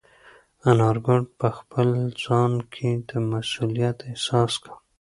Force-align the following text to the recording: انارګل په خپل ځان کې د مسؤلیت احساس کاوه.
انارګل 0.69 1.21
په 1.39 1.47
خپل 1.57 1.89
ځان 2.23 2.53
کې 2.73 2.89
د 3.09 3.11
مسؤلیت 3.31 3.97
احساس 4.09 4.53
کاوه. 4.63 4.77